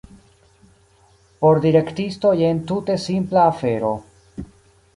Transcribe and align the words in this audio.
Por 1.43 1.59
direktisto 1.67 2.31
jen 2.41 2.63
tute 2.73 2.95
simpla 3.07 3.47
afero. 3.53 3.93